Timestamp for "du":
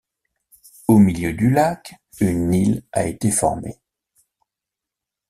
1.31-1.51